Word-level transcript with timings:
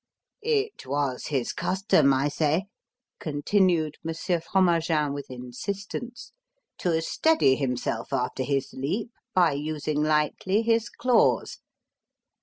"It 0.41 0.87
was 0.87 1.27
his 1.27 1.53
custom, 1.53 2.11
I 2.11 2.27
say," 2.27 2.65
continued 3.19 3.97
Monsieur 4.03 4.39
Fromagin 4.39 5.13
with 5.13 5.29
insistence, 5.29 6.31
"to 6.79 6.99
steady 7.03 7.55
himself 7.55 8.11
after 8.11 8.41
his 8.41 8.73
leap 8.73 9.11
by 9.35 9.51
using 9.51 10.01
lightly 10.01 10.63
his 10.63 10.89
claws. 10.89 11.59